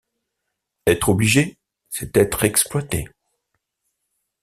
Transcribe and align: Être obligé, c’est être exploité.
Être 0.87 1.09
obligé, 1.09 1.59
c’est 1.87 2.17
être 2.17 2.43
exploité. 2.43 3.07